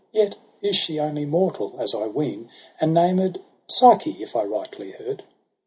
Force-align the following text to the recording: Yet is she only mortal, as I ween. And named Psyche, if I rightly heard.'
Yet 0.11 0.35
is 0.63 0.75
she 0.75 0.99
only 0.99 1.25
mortal, 1.25 1.75
as 1.77 1.93
I 1.93 2.07
ween. 2.07 2.49
And 2.79 2.91
named 2.91 3.37
Psyche, 3.67 4.23
if 4.23 4.35
I 4.35 4.45
rightly 4.45 4.93
heard.' 4.93 5.21